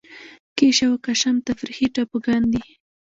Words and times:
کیش 0.57 0.77
او 0.87 0.93
قشم 1.05 1.35
تفریحي 1.47 1.87
ټاپوګان 1.95 2.43
دي. 2.53 2.61